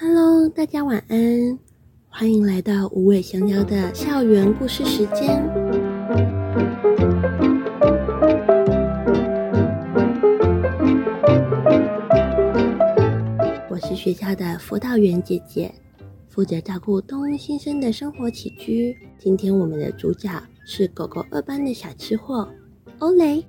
[0.00, 1.58] Hello，大家晚安，
[2.08, 5.42] 欢迎来到无尾香蕉的校园故事时间。
[13.68, 15.74] 我是学校的辅导员姐姐，
[16.28, 18.96] 负责照顾动物新生的生活起居。
[19.18, 20.30] 今天我们的主角
[20.64, 22.48] 是狗狗二班的小吃货
[23.00, 23.44] 欧蕾。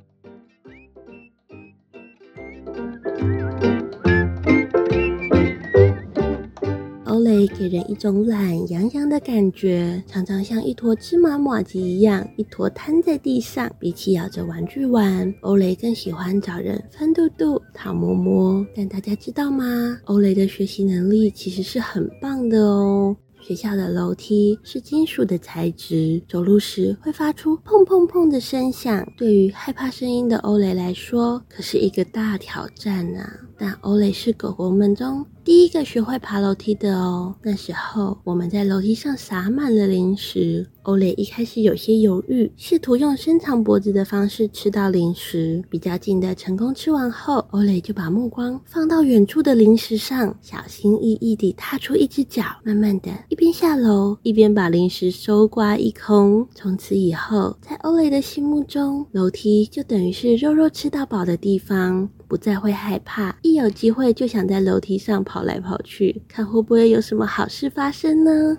[7.60, 13.70] 给人一种懒洋洋的感觉，常常像一坨芝麻麻糬一样，一坨瘫在地上。
[13.78, 18.66] 比起咬着玩具玩，欧蕾更喜欢找人翻肚肚、讨摸摸。
[18.74, 19.98] 但大家知道吗？
[20.06, 23.14] 欧蕾的学习能力其实是很棒的哦。
[23.42, 29.06] 学校的楼梯是金属的材质，走路时会发出砰砰砰的声响。
[29.18, 33.40] 对于害怕声音的欧蕾来说，可是一个大挑战啊！
[33.58, 37.34] 但欧蕾是狗狗们中第一个学会爬楼梯的哦。
[37.42, 45.64] 那时候我们在楼梯上撒满了零食，欧蕾一开始有些犹豫，试图用伸长脖子的方式吃到零食。
[45.68, 56.48] 比较近的成功吃完后，欧蕾就把目光放到远处的零食上，小心翼翼地踏出一只脚，慢慢的一边下楼一边把零食收刮一空。
[56.54, 62.08] 从此以后，在欧蕾的心目中，楼梯就等于是肉肉吃到饱的地方。
[62.30, 68.56] 不再会害怕，一有机会就想在楼梯上跑来跑去，看会不会有什么好事发生呢？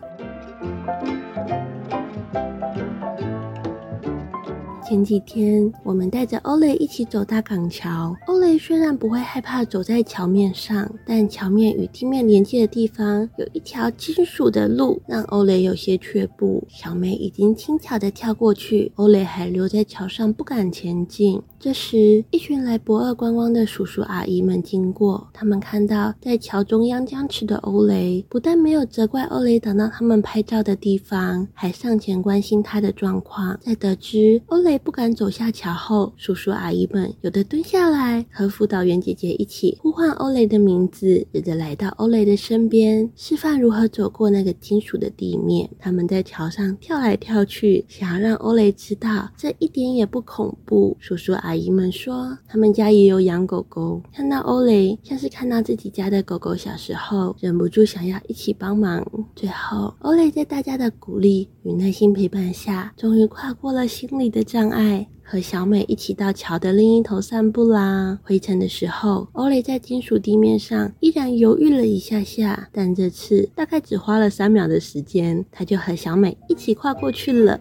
[4.91, 8.13] 前几天，我们带着欧蕾一起走大港桥。
[8.27, 16.65] 欧蕾虽然不会害怕走在桥面上，但桥面与地面连接的地方有一条金属的路，让欧蕾有些却步。
[16.69, 21.41] 小梅已经轻巧地跳过去，欧蕾还留在桥上不敢前进。
[21.61, 33.57] 这时，一群来博二观光的叔叔阿姨们经过，他们看到在桥中央僵持的欧蕾，不但没有责怪欧蕾挡到他们拍照的地方，还上前关心她的状况。
[33.61, 45.71] 在得知欧蕾不敢走下桥后，叔叔阿姨们有的蹲下来，和辅导员姐姐一起呼唤欧蕾的名字，有的来到欧蕾的身边，示范如何走过那个金属的地面。
[45.79, 50.97] 他们在桥上跳来跳去，想要让欧蕾知道这一点也不恐怖。
[50.99, 51.61] 叔叔阿。
[51.61, 59.07] 姨们说，他们家也有养狗狗，看到欧蕾像是看到自己家的狗狗小时候，忍不住想要一起帮忙。
[59.37, 68.19] 最后，欧蕾在大家的鼓励与耐心陪伴下，终于跨过了心里的障爱，和小美一起到桥的另一头散步啦。
[68.23, 77.61] 回程的时候，欧雷在金属地面上依然犹豫了一下下，但这次大概只花了三秒的时间，他就和小美一起跨过去了。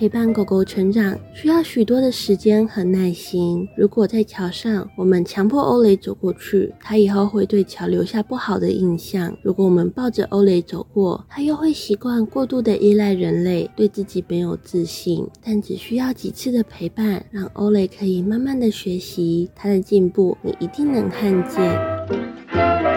[0.00, 3.68] 陪伴狗狗成长需要许多的时间和耐心。
[3.76, 15.28] 如果在桥上，我们强迫欧雷走过去，它以后会对桥留下不好的印象；如果我们抱着欧雷走过，它又会习惯过度的依赖人类，对自己没有自信。
[15.44, 22.89] 但只需要几次的陪伴，让欧雷可以慢慢的学习，它的进步你一定能看见。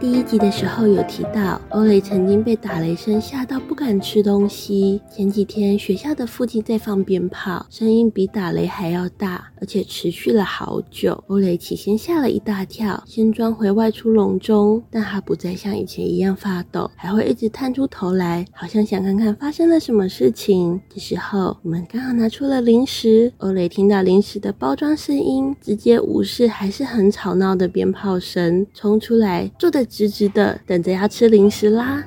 [0.00, 4.98] 第一集的时候有提到，欧蕾曾经被打雷声吓到不敢吃东西。
[5.14, 11.22] 前几天学校的附近在放鞭炮，声音比打雷还要大，而且持续了好久。
[11.26, 20.80] 欧蕾起先吓了一大跳，先装回外出笼中，但她不再像以前一样发抖，还会一直探出头来，好像想看看发生了什么事情。
[20.88, 29.86] 这时候我们刚好拿出了零食，欧蕾听到零食的包装声音，直接无视还是很吵闹的鞭炮声，冲出来坐的。
[29.90, 32.04] 直直的等着要吃零食啦！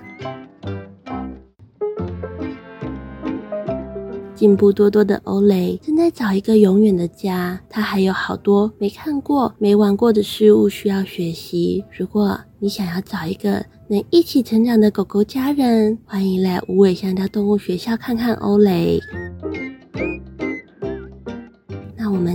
[4.33, 11.83] 进步多多的欧蕾正在找一个永远的家，他还有好多没看过、没玩过的事物需要学习。
[11.91, 18.99] 如果你想要找一个能一起成长的狗狗家人，欢迎来无尾香蕉动物学校看看欧蕾。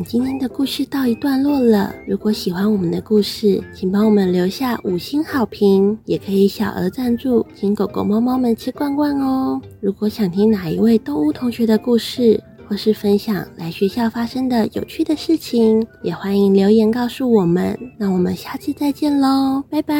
[0.04, 1.94] 今天的故事到一段落了。
[2.06, 9.60] 如果喜欢我们的故事，请帮我们留下五星好评，也可以小额赞助，请狗狗、猫猫们吃罐罐哦。
[9.80, 17.78] 如果想听哪一位动物同学的故事，或是分享来学校发生的有趣的事情，也欢迎留言告诉我们。
[17.98, 19.94] 那我们下次再见喽，拜拜。